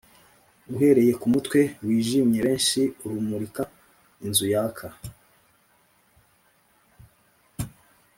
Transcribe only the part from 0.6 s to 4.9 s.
uhereye kumutwe wijimye benshi urumurika-inzu yaka,